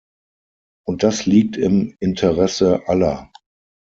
Und 0.83 1.03
das 1.03 1.27
liegt 1.27 1.57
im 1.57 1.95
Interesse 1.99 2.87
aller. 2.87 3.31